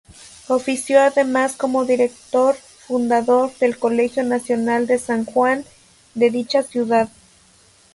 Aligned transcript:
Ofició 0.49 0.99
además 1.01 1.55
como 1.55 1.85
director 1.85 2.55
fundador 2.55 3.55
del 3.59 3.77
Colegio 3.77 4.23
Nacional 4.23 4.87
de 4.87 4.97
San 4.97 5.25
Juan 5.25 5.63
de 6.15 6.31
dicha 6.31 6.63
ciudad. 6.63 7.07